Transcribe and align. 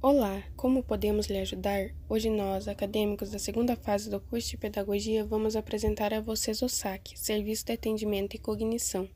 Olá, 0.00 0.44
como 0.54 0.80
podemos 0.80 1.26
lhe 1.26 1.38
ajudar? 1.38 1.90
Hoje 2.08 2.30
nós, 2.30 2.68
acadêmicos 2.68 3.30
da 3.30 3.38
segunda 3.40 3.74
fase 3.74 4.08
do 4.08 4.20
curso 4.20 4.50
de 4.50 4.56
Pedagogia, 4.56 5.24
vamos 5.24 5.56
apresentar 5.56 6.14
a 6.14 6.20
vocês 6.20 6.62
o 6.62 6.68
SAC, 6.68 7.18
Serviço 7.18 7.66
de 7.66 7.72
Atendimento 7.72 8.36
e 8.36 8.38
Cognição. 8.38 9.08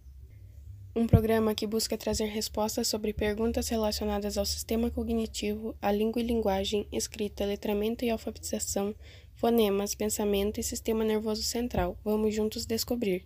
Um 0.94 1.06
programa 1.06 1.54
que 1.54 1.68
busca 1.68 1.96
trazer 1.96 2.24
respostas 2.24 2.88
sobre 2.88 3.12
perguntas 3.12 3.68
relacionadas 3.68 4.36
ao 4.36 4.44
sistema 4.44 4.90
cognitivo, 4.90 5.76
à 5.80 5.92
língua 5.92 6.20
e 6.20 6.24
linguagem, 6.24 6.84
escrita, 6.90 7.44
letramento 7.44 8.04
e 8.04 8.10
alfabetização, 8.10 8.92
fonemas, 9.36 9.94
pensamento 9.94 10.58
e 10.58 10.64
sistema 10.64 11.04
nervoso 11.04 11.44
central. 11.44 11.96
Vamos 12.04 12.34
juntos 12.34 12.66
descobrir. 12.66 13.24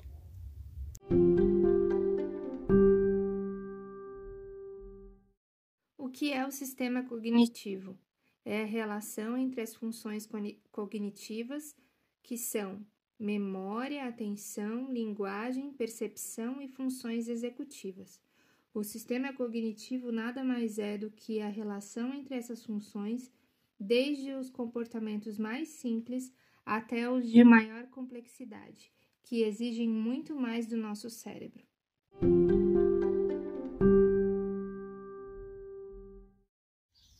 Que 6.16 6.32
é 6.32 6.46
o 6.46 6.50
sistema 6.50 7.02
cognitivo? 7.02 7.94
É 8.42 8.62
a 8.62 8.64
relação 8.64 9.36
entre 9.36 9.60
as 9.60 9.74
funções 9.74 10.26
cognitivas, 10.72 11.76
que 12.22 12.38
são 12.38 12.80
memória, 13.18 14.06
atenção, 14.06 14.90
linguagem, 14.90 15.74
percepção 15.74 16.62
e 16.62 16.68
funções 16.68 17.28
executivas. 17.28 18.18
O 18.72 18.82
sistema 18.82 19.34
cognitivo 19.34 20.10
nada 20.10 20.42
mais 20.42 20.78
é 20.78 20.96
do 20.96 21.10
que 21.10 21.40
a 21.40 21.48
relação 21.48 22.14
entre 22.14 22.34
essas 22.34 22.64
funções, 22.64 23.30
desde 23.78 24.32
os 24.32 24.48
comportamentos 24.48 25.38
mais 25.38 25.68
simples 25.68 26.32
até 26.64 27.10
os 27.10 27.28
de 27.30 27.44
maior 27.44 27.88
complexidade, 27.88 28.90
que 29.22 29.42
exigem 29.42 29.88
muito 29.88 30.34
mais 30.34 30.66
do 30.66 30.78
nosso 30.78 31.10
cérebro. 31.10 31.62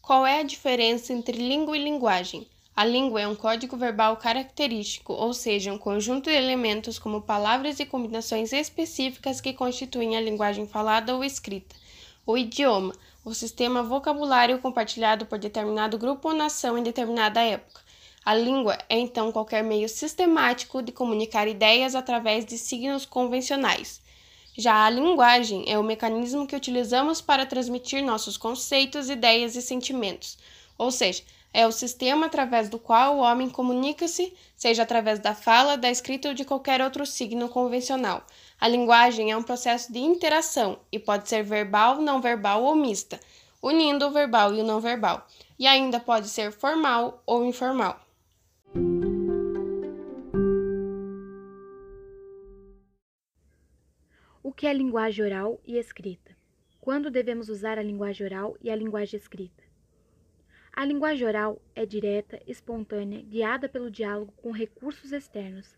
Qual 0.06 0.24
é 0.24 0.38
a 0.38 0.44
diferença 0.44 1.12
entre 1.12 1.36
língua 1.36 1.76
e 1.76 1.82
linguagem? 1.82 2.46
A 2.76 2.84
língua 2.84 3.22
é 3.22 3.26
um 3.26 3.34
código 3.34 3.76
verbal 3.76 4.16
característico, 4.16 5.12
ou 5.12 5.34
seja, 5.34 5.72
um 5.72 5.78
conjunto 5.78 6.30
de 6.30 6.36
elementos 6.36 6.96
como 6.96 7.22
palavras 7.22 7.80
e 7.80 7.84
combinações 7.84 8.52
específicas 8.52 9.40
que 9.40 9.52
constituem 9.52 10.16
a 10.16 10.20
linguagem 10.20 10.64
falada 10.64 11.12
ou 11.12 11.24
escrita. 11.24 11.74
O 12.24 12.38
idioma, 12.38 12.94
o 13.24 13.34
sistema 13.34 13.82
vocabulário 13.82 14.60
compartilhado 14.60 15.26
por 15.26 15.40
determinado 15.40 15.98
grupo 15.98 16.28
ou 16.28 16.34
nação 16.36 16.78
em 16.78 16.84
determinada 16.84 17.42
época. 17.42 17.80
A 18.24 18.32
língua 18.32 18.78
é 18.88 18.96
então 18.96 19.32
qualquer 19.32 19.64
meio 19.64 19.88
sistemático 19.88 20.84
de 20.84 20.92
comunicar 20.92 21.48
ideias 21.48 21.96
através 21.96 22.46
de 22.46 22.56
signos 22.56 23.04
convencionais. 23.04 24.00
Já 24.58 24.86
a 24.86 24.90
linguagem 24.90 25.64
é 25.66 25.78
o 25.78 25.82
mecanismo 25.82 26.46
que 26.46 26.56
utilizamos 26.56 27.20
para 27.20 27.44
transmitir 27.44 28.02
nossos 28.02 28.38
conceitos, 28.38 29.10
ideias 29.10 29.54
e 29.54 29.60
sentimentos, 29.60 30.38
ou 30.78 30.90
seja, 30.90 31.22
é 31.52 31.66
o 31.66 31.72
sistema 31.72 32.24
através 32.24 32.70
do 32.70 32.78
qual 32.78 33.16
o 33.16 33.20
homem 33.20 33.50
comunica-se, 33.50 34.32
seja 34.56 34.82
através 34.82 35.18
da 35.18 35.34
fala, 35.34 35.76
da 35.76 35.90
escrita 35.90 36.28
ou 36.28 36.34
de 36.34 36.44
qualquer 36.44 36.80
outro 36.80 37.04
signo 37.04 37.50
convencional. 37.50 38.24
A 38.58 38.66
linguagem 38.66 39.30
é 39.30 39.36
um 39.36 39.42
processo 39.42 39.92
de 39.92 39.98
interação 39.98 40.78
e 40.90 40.98
pode 40.98 41.28
ser 41.28 41.42
verbal, 41.42 42.00
não 42.00 42.22
verbal 42.22 42.62
ou 42.62 42.74
mista, 42.74 43.20
unindo 43.60 44.06
o 44.06 44.10
verbal 44.10 44.54
e 44.54 44.60
o 44.62 44.64
não 44.64 44.80
verbal, 44.80 45.26
e 45.58 45.66
ainda 45.66 46.00
pode 46.00 46.28
ser 46.28 46.50
formal 46.50 47.22
ou 47.26 47.44
informal. 47.44 48.05
O 54.46 54.52
que 54.52 54.68
é 54.68 54.72
linguagem 54.72 55.24
oral 55.24 55.60
e 55.66 55.76
escrita? 55.76 56.30
Quando 56.80 57.10
devemos 57.10 57.48
usar 57.48 57.80
a 57.80 57.82
linguagem 57.82 58.24
oral 58.24 58.56
e 58.62 58.70
a 58.70 58.76
linguagem 58.76 59.18
escrita? 59.18 59.64
A 60.72 60.84
linguagem 60.84 61.26
oral 61.26 61.60
é 61.74 61.84
direta, 61.84 62.40
espontânea, 62.46 63.22
guiada 63.22 63.68
pelo 63.68 63.90
diálogo 63.90 64.30
com 64.36 64.52
recursos 64.52 65.10
externos, 65.10 65.76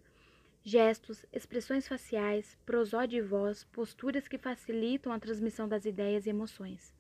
gestos, 0.63 1.25
expressões 1.33 1.89
faciais, 1.89 2.59
prosódia 2.67 3.23
de 3.23 3.27
voz, 3.27 3.65
posturas 3.65 4.29
que 4.29 4.37
facilitam 4.37 5.13
a 5.13 5.19
transmissão 5.19 5.67
das 5.67 5.87
ideias 5.87 6.27
e 6.27 6.29
emoções. 6.29 6.95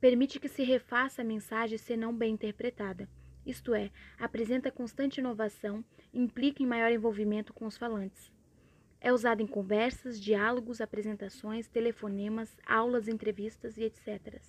Permite 0.00 0.38
que 0.38 0.48
se 0.48 0.62
refaça 0.62 1.22
a 1.22 1.24
mensagem 1.24 1.76
senão 1.76 2.14
bem 2.14 2.34
interpretada, 2.34 3.08
isto 3.44 3.74
é, 3.74 3.90
apresenta 4.16 4.70
constante 4.70 5.18
inovação, 5.18 5.84
implica 6.14 6.62
em 6.62 6.66
maior 6.66 6.92
envolvimento 6.92 7.52
com 7.52 7.66
os 7.66 7.76
falantes. 7.76 8.37
É 9.00 9.12
usado 9.12 9.40
em 9.40 9.46
conversas, 9.46 10.20
diálogos, 10.20 10.80
apresentações, 10.80 11.68
telefonemas, 11.68 12.56
aulas, 12.66 13.06
entrevistas 13.06 13.76
e 13.76 13.84
etc. 13.84 14.40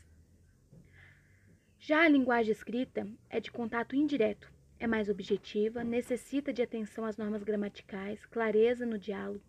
Já 1.78 2.04
a 2.04 2.10
linguagem 2.10 2.52
escrita 2.52 3.08
é 3.30 3.40
de 3.40 3.52
contato 3.52 3.96
indireto, 3.96 4.52
é 4.80 4.88
mais 4.88 5.08
objetiva, 5.08 5.84
necessita 5.84 6.52
de 6.52 6.62
atenção 6.62 7.06
às 7.06 7.16
normas 7.16 7.44
gramaticais, 7.44 8.26
clareza 8.26 8.86
no 8.86 8.98
diálogo, 8.98 9.44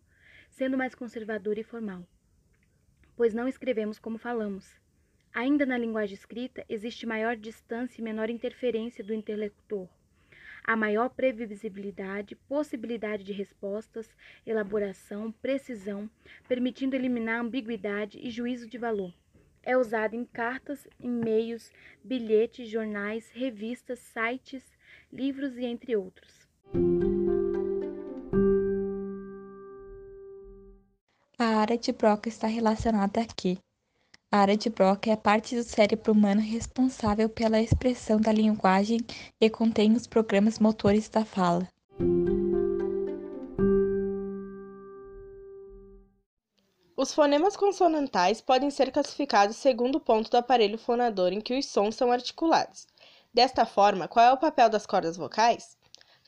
sendo 0.51 0.77
mais 0.77 0.95
conservadora 0.95 1.61
e 1.61 1.65
formal, 1.65 2.07
pois 3.17 3.33
não 3.33 3.49
escrevemos 3.49 3.99
como 3.99 4.19
falamos. 4.19 4.79
Ainda 5.33 5.65
na 5.65 5.79
linguagem 5.79 6.15
escrita, 6.15 6.65
existe 6.69 7.07
maior 7.07 7.37
distância 7.37 8.01
e 8.01 8.05
menor 8.05 8.29
interferência 8.29 9.03
do 9.03 9.15
interlocutor 9.15 9.89
a 10.65 10.77
maior 10.77 11.09
previsibilidade, 11.11 12.37
possibilidade 12.49 13.25
de 13.25 13.33
respostas, 13.33 14.09
elaboração, 14.47 15.33
precisão, 15.33 16.09
permitindo 16.49 16.97
eliminar 16.97 17.41
ambiguidade 17.41 18.19
e 18.21 18.31
juízo 18.31 18.69
de 18.69 18.79
valor. 18.79 19.13
É 19.63 19.77
usado 19.77 20.15
em 20.15 20.25
cartas, 20.25 20.87
e-mails, 20.99 21.71
bilhetes, 22.03 22.69
jornais, 22.69 23.31
revistas, 23.33 23.99
sites, 23.99 24.65
livros 25.13 25.57
e 25.59 25.65
entre 25.65 25.97
outros. 25.97 26.49
A 31.39 31.61
área 31.61 31.77
de 31.77 31.93
Broca 31.93 32.29
está 32.29 32.47
relacionada 32.47 33.21
aqui. 33.21 33.59
A 34.33 34.39
área 34.39 34.57
de 34.57 34.71
Broca 34.71 35.11
é 35.11 35.13
a 35.13 35.17
parte 35.17 35.57
do 35.57 35.65
cérebro 35.65 36.13
humano 36.13 36.41
responsável 36.41 37.29
pela 37.29 37.61
expressão 37.61 38.21
da 38.21 38.31
linguagem 38.31 39.01
e 39.41 39.51
contém 39.51 39.93
os 39.97 40.07
programas 40.07 40.61
motores 40.61 41.09
da 41.09 41.25
fala. 41.25 41.67
Os 46.97 47.13
fonemas 47.13 47.57
consonantais 47.57 48.41
podem 48.41 48.71
ser 48.71 48.93
classificados 48.93 49.57
segundo 49.57 49.97
o 49.97 50.01
ponto 50.01 50.31
do 50.31 50.37
aparelho 50.37 50.79
fonador 50.79 51.33
em 51.33 51.41
que 51.41 51.59
os 51.59 51.67
sons 51.67 51.97
são 51.97 52.13
articulados. 52.13 52.87
Desta 53.35 53.67
forma, 53.67 54.07
qual 54.07 54.27
é 54.27 54.33
o 54.33 54.39
papel 54.39 54.71
das 54.71 54.87
cordas 54.87 55.17
vocais? 55.17 55.77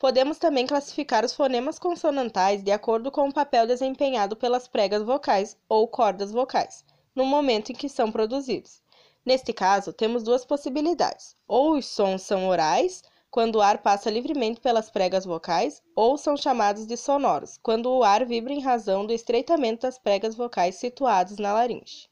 Podemos 0.00 0.38
também 0.38 0.66
classificar 0.66 1.24
os 1.24 1.36
fonemas 1.36 1.78
consonantais 1.78 2.64
de 2.64 2.72
acordo 2.72 3.12
com 3.12 3.28
o 3.28 3.32
papel 3.32 3.64
desempenhado 3.64 4.34
pelas 4.34 4.66
pregas 4.66 5.04
vocais 5.04 5.56
ou 5.68 5.86
cordas 5.86 6.32
vocais 6.32 6.84
no 7.14 7.24
momento 7.24 7.72
em 7.72 7.74
que 7.74 7.88
são 7.88 8.10
produzidos. 8.10 8.82
Neste 9.24 9.52
caso, 9.52 9.92
temos 9.92 10.22
duas 10.22 10.44
possibilidades: 10.44 11.36
ou 11.46 11.76
os 11.76 11.86
sons 11.86 12.22
são 12.22 12.48
orais, 12.48 13.02
quando 13.30 13.56
o 13.56 13.62
ar 13.62 13.78
passa 13.78 14.10
livremente 14.10 14.60
pelas 14.60 14.90
pregas 14.90 15.24
vocais, 15.24 15.82
ou 15.96 16.18
são 16.18 16.36
chamados 16.36 16.86
de 16.86 16.96
sonoros, 16.96 17.58
quando 17.62 17.90
o 17.90 18.02
ar 18.02 18.26
vibra 18.26 18.52
em 18.52 18.60
razão 18.60 19.06
do 19.06 19.12
estreitamento 19.12 19.82
das 19.82 19.98
pregas 19.98 20.34
vocais 20.34 20.74
situadas 20.74 21.38
na 21.38 21.52
laringe. 21.52 22.10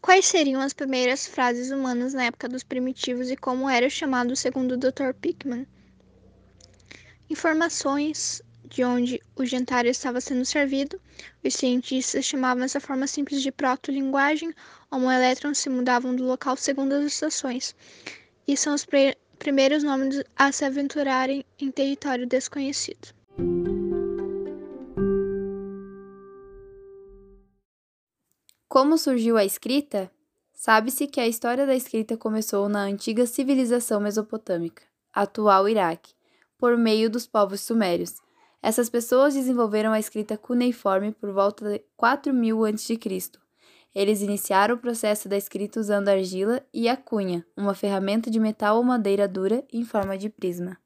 Quais 0.00 0.26
seriam 0.26 0.60
as 0.60 0.72
primeiras 0.72 1.28
frases 1.28 1.70
humanas 1.70 2.12
na 2.12 2.24
época 2.24 2.48
dos 2.48 2.64
primitivos 2.64 3.30
e 3.30 3.36
como 3.36 3.70
era 3.70 3.88
chamado 3.88 4.34
segundo 4.34 4.72
o 4.72 4.76
Dr. 4.76 5.14
Pickman? 5.20 5.64
Informações 7.32 8.42
de 8.66 8.84
onde 8.84 9.20
o 9.34 9.44
jantar 9.44 9.86
estava 9.86 10.20
sendo 10.20 10.44
servido. 10.44 11.00
Os 11.44 11.54
cientistas 11.54 12.24
chamavam 12.24 12.62
essa 12.62 12.80
forma 12.80 13.06
simples 13.06 13.42
de 13.42 13.50
proto-linguagem. 13.50 14.54
Homoelétrons 14.90 15.58
se 15.58 15.68
mudavam 15.68 16.14
do 16.14 16.24
local 16.24 16.56
segundo 16.56 16.92
as 16.92 17.04
estações. 17.04 17.74
E 18.46 18.56
são 18.56 18.74
os 18.74 18.86
primeiros 19.38 19.82
nomes 19.82 20.22
a 20.36 20.52
se 20.52 20.64
aventurarem 20.64 21.44
em 21.58 21.70
território 21.70 22.26
desconhecido. 22.26 23.08
Como 28.68 28.96
surgiu 28.96 29.36
a 29.36 29.44
escrita? 29.44 30.10
Sabe-se 30.54 31.06
que 31.06 31.20
a 31.20 31.26
história 31.26 31.66
da 31.66 31.74
escrita 31.74 32.16
começou 32.16 32.68
na 32.68 32.82
antiga 32.82 33.26
civilização 33.26 34.00
mesopotâmica, 34.00 34.82
atual 35.12 35.68
Iraque 35.68 36.14
por 36.62 36.78
meio 36.78 37.10
dos 37.10 37.26
povos 37.26 37.60
sumérios. 37.60 38.22
Essas 38.62 38.88
pessoas 38.88 39.34
desenvolveram 39.34 39.92
a 39.92 39.98
escrita 39.98 40.38
cuneiforme 40.38 41.10
por 41.10 41.32
volta 41.32 41.68
de 41.68 41.82
4000 41.96 42.64
a.C. 42.66 43.00
Eles 43.92 44.22
iniciaram 44.22 44.76
o 44.76 44.78
processo 44.78 45.28
da 45.28 45.36
escrita 45.36 45.80
usando 45.80 46.06
argila 46.06 46.64
e 46.72 46.88
a 46.88 46.96
cunha, 46.96 47.44
uma 47.56 47.74
ferramenta 47.74 48.30
de 48.30 48.38
metal 48.38 48.76
ou 48.76 48.84
madeira 48.84 49.26
dura 49.26 49.64
em 49.72 49.84
forma 49.84 50.16
de 50.16 50.28
prisma. 50.28 50.78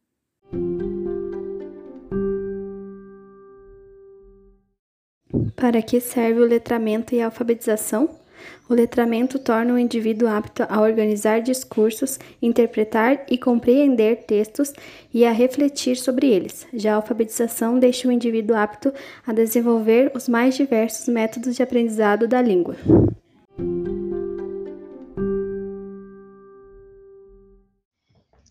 Para 5.54 5.82
que 5.82 6.00
serve 6.00 6.40
o 6.40 6.46
letramento 6.46 7.14
e 7.14 7.20
a 7.20 7.26
alfabetização? 7.26 8.18
O 8.68 8.74
letramento 8.74 9.38
torna 9.38 9.74
o 9.74 9.78
indivíduo 9.78 10.28
apto 10.28 10.64
a 10.68 10.80
organizar 10.80 11.40
discursos, 11.40 12.18
interpretar 12.40 13.24
e 13.30 13.38
compreender 13.38 14.24
textos 14.24 14.72
e 15.12 15.24
a 15.24 15.32
refletir 15.32 15.96
sobre 15.96 16.28
eles. 16.28 16.66
Já 16.74 16.92
a 16.92 16.96
alfabetização 16.96 17.78
deixa 17.78 18.08
o 18.08 18.12
indivíduo 18.12 18.56
apto 18.56 18.92
a 19.26 19.32
desenvolver 19.32 20.10
os 20.14 20.28
mais 20.28 20.54
diversos 20.54 21.06
métodos 21.08 21.56
de 21.56 21.62
aprendizado 21.62 22.26
da 22.26 22.42
língua. 22.42 22.76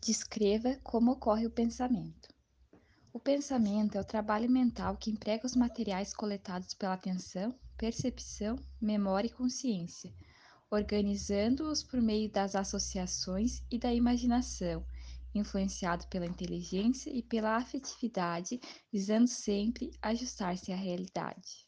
Descreva 0.02 0.78
como 0.84 1.12
ocorre 1.12 1.48
o 1.48 1.50
pensamento. 1.50 2.30
O 3.12 3.20
pensamento 3.20 3.98
é 3.98 4.02
o 4.02 4.06
trabalho 4.06 4.50
mental 4.50 4.98
que 4.98 5.10
emprega 5.10 5.48
os 5.48 5.56
materiais 5.56 6.14
coletados 6.14 6.74
pela 6.74 6.94
atenção, 6.94 7.56
percepção, 7.78 8.58
memória 8.82 9.28
e 9.28 9.32
consciência, 9.32 10.14
organizando-os 10.72 11.84
por 11.84 12.02
meio 12.02 12.30
das 12.30 12.56
associações 12.56 13.62
e 13.72 13.78
da 13.78 13.94
imaginação, 13.94 14.86
influenciado 15.34 16.08
pela 16.08 16.26
inteligência 16.26 17.10
e 17.10 17.22
pela 17.22 17.58
afetividade, 17.58 18.60
visando 18.92 19.28
sempre 19.28 19.92
ajustar-se 20.02 20.72
à 20.72 20.76
realidade. 20.76 21.66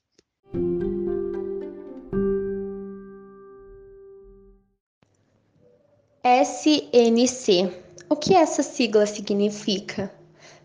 SNC. 6.24 7.86
O 8.10 8.16
que 8.16 8.34
essa 8.34 8.64
sigla 8.64 9.06
significa? 9.06 10.14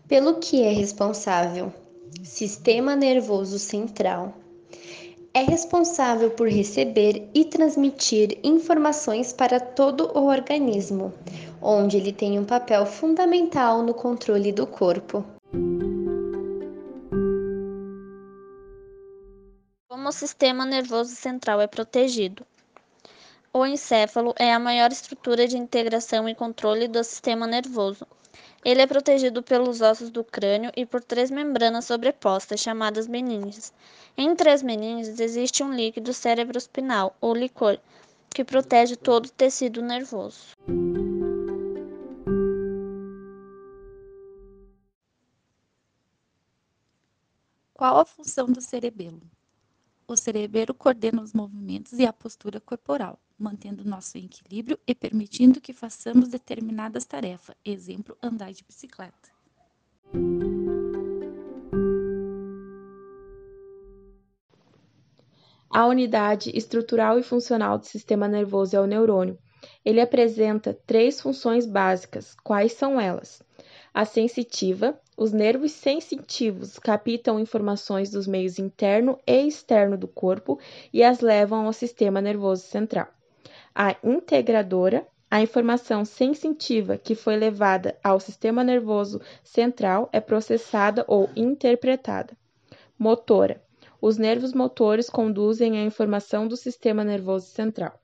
Pelo 0.07 0.39
que 0.39 0.61
é 0.61 0.71
responsável? 0.71 1.73
Sistema 2.23 2.95
Nervoso 2.95 3.59
Central 3.59 4.42
é 5.35 5.41
responsável 5.41 6.29
por 6.29 6.47
receber 6.47 7.27
e 7.33 7.43
transmitir 7.43 8.37
informações 8.43 9.33
para 9.33 9.59
todo 9.59 10.15
o 10.15 10.27
organismo, 10.27 11.11
onde 11.59 11.97
ele 11.97 12.13
tem 12.13 12.37
um 12.37 12.45
papel 12.45 12.85
fundamental 12.85 13.81
no 13.81 13.95
controle 13.95 14.51
do 14.51 14.67
corpo. 14.67 15.25
Como 19.89 20.09
o 20.09 20.11
sistema 20.11 20.65
nervoso 20.65 21.15
central 21.15 21.59
é 21.61 21.65
protegido? 21.65 22.45
O 23.51 23.65
encéfalo 23.65 24.35
é 24.37 24.53
a 24.53 24.59
maior 24.59 24.91
estrutura 24.91 25.47
de 25.47 25.57
integração 25.57 26.29
e 26.29 26.35
controle 26.35 26.87
do 26.87 27.03
sistema 27.03 27.47
nervoso. 27.47 28.05
Ele 28.65 28.81
é 28.81 28.87
protegido 28.87 29.43
pelos 29.43 29.81
ossos 29.81 30.09
do 30.09 30.23
crânio 30.23 30.71
e 30.75 30.85
por 30.85 31.03
três 31.03 31.29
membranas 31.29 31.83
sobrepostas, 31.83 32.61
chamadas 32.61 33.07
meninges. 33.07 33.73
Entre 34.17 34.49
as 34.49 34.63
meninges 34.63 35.19
existe 35.19 35.61
um 35.61 35.73
líquido 35.73 36.13
cerebrospinal, 36.13 37.13
ou 37.19 37.33
licor, 37.33 37.77
que 38.29 38.43
protege 38.43 38.95
todo 38.95 39.25
o 39.25 39.31
tecido 39.31 39.81
nervoso. 39.81 40.53
Qual 47.73 47.99
a 47.99 48.05
função 48.05 48.45
do 48.45 48.61
cerebelo? 48.61 49.21
O 50.07 50.15
cerebelo 50.15 50.73
coordena 50.73 51.21
os 51.21 51.33
movimentos 51.33 51.99
e 51.99 52.05
a 52.05 52.13
postura 52.13 52.61
corporal, 52.61 53.19
mantendo 53.37 53.83
nosso 53.83 54.17
equilíbrio 54.17 54.79
e 54.87 54.93
permitindo 54.93 55.61
que 55.61 55.73
façamos 55.73 56.29
determinadas 56.29 57.05
tarefas, 57.05 57.55
exemplo, 57.65 58.17
andar 58.21 58.51
de 58.51 58.63
bicicleta. 58.63 59.33
A 65.69 65.87
unidade 65.87 66.55
estrutural 66.55 67.17
e 67.17 67.23
funcional 67.23 67.79
do 67.79 67.85
sistema 67.85 68.27
nervoso 68.27 68.75
é 68.75 68.79
o 68.79 68.85
neurônio. 68.85 69.39
Ele 69.83 69.99
apresenta 69.99 70.77
três 70.85 71.19
funções 71.19 71.65
básicas. 71.65 72.35
Quais 72.43 72.73
são 72.73 73.01
elas? 73.01 73.41
A 73.91 74.05
sensitiva, 74.05 74.99
os 75.17 75.31
nervos 75.31 75.71
sensitivos 75.71 76.77
captam 76.77 77.39
informações 77.39 78.11
dos 78.11 78.27
meios 78.27 78.59
interno 78.59 79.17
e 79.25 79.47
externo 79.47 79.97
do 79.97 80.07
corpo 80.07 80.59
e 80.91 81.03
as 81.03 81.21
levam 81.21 81.65
ao 81.65 81.73
sistema 81.73 82.21
nervoso 82.21 82.63
central. 82.63 83.07
A 83.75 83.95
integradora, 84.03 85.07
a 85.31 85.41
informação 85.41 86.05
sensitiva 86.05 86.95
que 86.95 87.15
foi 87.15 87.35
levada 87.35 87.97
ao 88.03 88.19
sistema 88.19 88.63
nervoso 88.63 89.19
central 89.43 90.07
é 90.13 90.19
processada 90.19 91.03
ou 91.07 91.27
interpretada. 91.35 92.37
Motora, 92.99 93.63
os 93.99 94.17
nervos 94.17 94.53
motores 94.53 95.09
conduzem 95.09 95.79
a 95.79 95.83
informação 95.83 96.47
do 96.47 96.55
sistema 96.55 97.03
nervoso 97.03 97.47
central. 97.47 97.99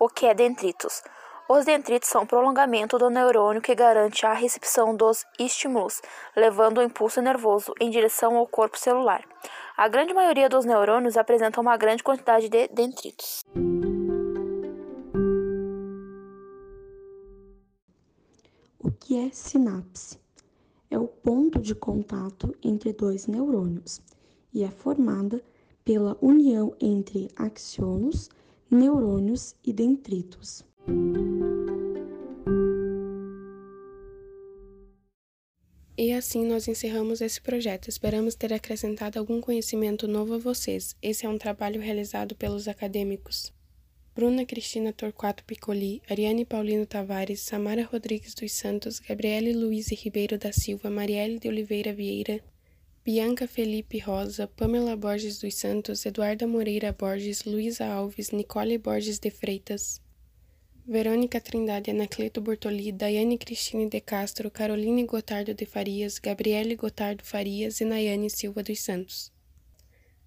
O 0.00 0.08
que 0.08 0.26
é 0.26 0.34
dendritos? 0.34 1.04
Os 1.54 1.66
dendritos 1.66 2.08
são 2.08 2.26
prolongamento 2.26 2.96
do 2.96 3.10
neurônio 3.10 3.60
que 3.60 3.74
garante 3.74 4.24
a 4.24 4.32
recepção 4.32 4.96
dos 4.96 5.22
estímulos, 5.38 6.00
levando 6.34 6.78
o 6.78 6.82
impulso 6.82 7.20
nervoso 7.20 7.74
em 7.78 7.90
direção 7.90 8.38
ao 8.38 8.46
corpo 8.46 8.78
celular. 8.78 9.22
A 9.76 9.86
grande 9.86 10.14
maioria 10.14 10.48
dos 10.48 10.64
neurônios 10.64 11.14
apresenta 11.14 11.60
uma 11.60 11.76
grande 11.76 12.02
quantidade 12.02 12.48
de 12.48 12.68
dendritos. 12.68 13.44
O 18.78 18.90
que 18.90 19.18
é 19.18 19.30
sinapse? 19.30 20.18
É 20.90 20.98
o 20.98 21.06
ponto 21.06 21.60
de 21.60 21.74
contato 21.74 22.56
entre 22.64 22.94
dois 22.94 23.26
neurônios 23.26 24.00
e 24.54 24.64
é 24.64 24.70
formada 24.70 25.44
pela 25.84 26.16
união 26.22 26.74
entre 26.80 27.28
axônios, 27.36 28.30
neurônios 28.70 29.54
e 29.62 29.70
dendritos. 29.70 30.71
E 35.96 36.12
assim 36.12 36.46
nós 36.46 36.66
encerramos 36.66 37.20
esse 37.20 37.40
projeto. 37.40 37.88
Esperamos 37.88 38.34
ter 38.34 38.52
acrescentado 38.52 39.18
algum 39.18 39.40
conhecimento 39.40 40.08
novo 40.08 40.34
a 40.34 40.38
vocês. 40.38 40.96
Esse 41.00 41.26
é 41.26 41.28
um 41.28 41.38
trabalho 41.38 41.80
realizado 41.80 42.34
pelos 42.34 42.66
acadêmicos 42.66 43.52
Bruna 44.14 44.44
Cristina 44.44 44.92
Torquato 44.92 45.42
Piccoli, 45.42 46.02
Ariane 46.10 46.44
Paulino 46.44 46.84
Tavares, 46.84 47.40
Samara 47.40 47.82
Rodrigues 47.82 48.34
dos 48.34 48.52
Santos, 48.52 48.98
Gabriele 48.98 49.54
Luiz 49.54 49.88
Ribeiro 49.88 50.36
da 50.36 50.52
Silva, 50.52 50.90
Marielle 50.90 51.38
de 51.38 51.48
Oliveira 51.48 51.94
Vieira, 51.94 52.38
Bianca 53.02 53.48
Felipe 53.48 53.98
Rosa, 53.98 54.46
Pamela 54.46 54.94
Borges 54.96 55.38
dos 55.38 55.54
Santos, 55.54 56.04
Eduarda 56.04 56.46
Moreira 56.46 56.92
Borges, 56.92 57.44
Luísa 57.44 57.86
Alves, 57.86 58.32
Nicole 58.32 58.76
Borges 58.76 59.18
de 59.18 59.30
Freitas, 59.30 59.98
Verônica 60.84 61.40
Trindade, 61.40 61.92
Anacleto 61.92 62.40
Bortoli, 62.40 62.90
Daiane 62.90 63.38
Cristine 63.38 63.88
de 63.88 64.00
Castro, 64.00 64.50
Caroline 64.50 65.06
Gotardo 65.06 65.54
de 65.54 65.64
Farias, 65.64 66.18
Gabriele 66.18 66.74
Gotardo 66.74 67.24
Farias 67.24 67.80
e 67.80 67.84
Nayane 67.84 68.28
Silva 68.28 68.64
dos 68.64 68.80
Santos. 68.80 69.32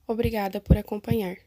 Obrigada 0.08 0.62
por 0.62 0.78
acompanhar. 0.78 1.45